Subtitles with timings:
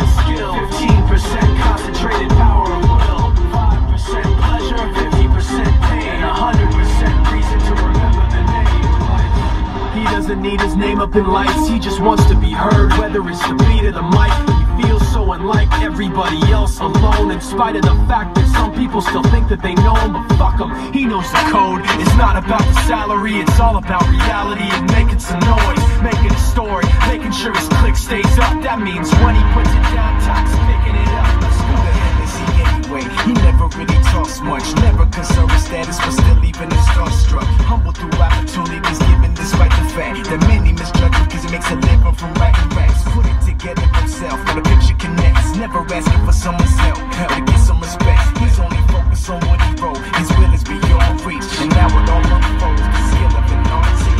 [0.00, 0.23] Texas.
[10.26, 12.90] Doesn't need his name up in lights, he just wants to be heard.
[12.96, 14.32] Whether it's the beat of the mic,
[14.80, 17.30] he feels so unlike everybody else alone.
[17.30, 20.26] In spite of the fact that some people still think that they know him, but
[20.40, 21.82] fuck him, he knows the code.
[22.00, 26.40] It's not about the salary, it's all about reality and making some noise, making a
[26.40, 28.62] story, making sure his click stays up.
[28.64, 31.43] That means when he puts it down, Tox picking it up.
[32.84, 33.02] Anyway?
[33.24, 37.46] He never really talks much, never concerned with status, but still even is starstruck.
[37.64, 41.76] Humble through opportunities given despite the fact that many misjudge him because he makes a
[41.76, 43.02] living from writing raps.
[43.12, 45.56] Put it together himself, but the picture connects.
[45.56, 48.22] Never asking for someone's help, help to get some respect.
[48.38, 50.00] He's only focused on what he wrote.
[50.18, 52.82] His will is beyond reach, and now it all unfolds.
[52.82, 54.12] The skill of an artist.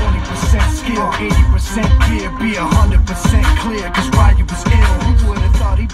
[0.00, 5.09] 20% skill, 80% fear, be 100% clear, cause Ryu was ill.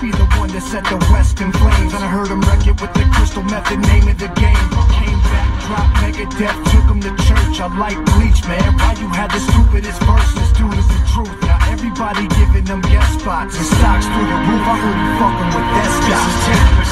[0.00, 1.96] Be the one that set the West in flames?
[1.96, 4.66] And I heard him wreck it with the crystal method, name of the game.
[4.92, 7.56] Came back, dropped Megadeth, took him to church.
[7.64, 8.76] I like bleach, man.
[8.76, 11.32] why you had the stupidest verses, dude is the truth.
[11.48, 14.64] Now everybody giving them guest spots and stocks through the roof.
[14.68, 16.85] I heard he fucking with that stock.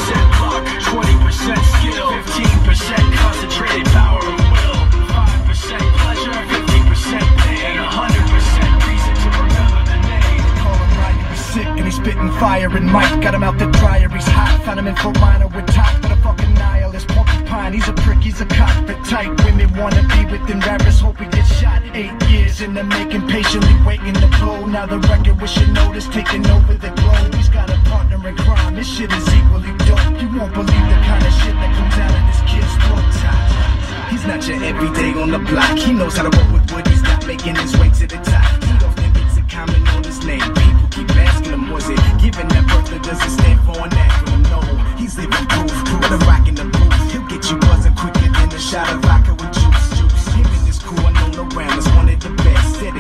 [12.25, 14.63] Spitting fire and Mike got him out the dryer, he's hot.
[14.65, 17.73] Found him in Fort Minor with top, but a fucking nihilist porcupine.
[17.73, 19.33] He's a prick, he's a cockpit type.
[19.45, 21.83] Women wanna be with him, rappers hope he gets shot.
[21.95, 24.67] Eight years in the making, patiently waiting to blow.
[24.67, 27.35] Now the record with notice taking over the globe.
[27.35, 30.21] He's got a partner in crime, this shit is equally dope.
[30.21, 33.05] You won't believe the kind of shit that comes out of this kid's throat.
[34.11, 35.77] He's not your everyday on the block.
[35.77, 38.63] He knows how to work with what He's not making his way to the top.
[38.63, 40.64] He don't think it's a comment on his name.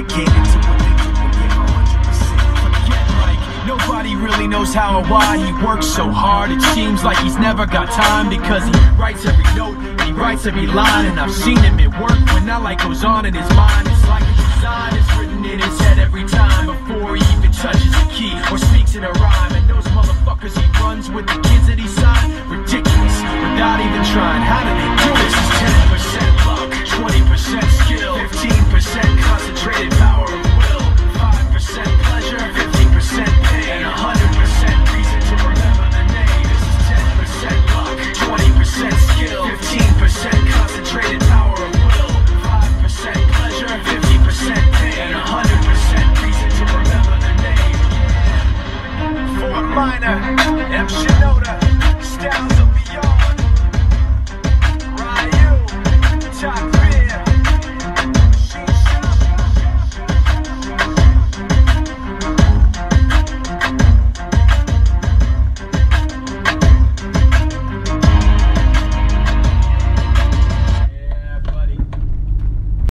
[0.05, 2.61] Dedicated to what they do and give 100%.
[2.61, 6.51] Forget Mike, nobody really knows how or why he works so hard.
[6.51, 10.47] It seems like he's never got time because he writes every note, and he writes
[10.47, 13.49] every line, and I've seen him at work when that light goes on in his
[13.57, 13.89] mind.
[13.89, 17.95] It's like a design is written in his head every time before he even touches
[17.95, 19.53] a key or speaks in a rhyme.
[19.53, 24.43] And those motherfuckers he runs with the kids that he signed, ridiculous, without even trying.
[24.43, 25.84] How do they do this?
[28.45, 30.24] 15% concentrated power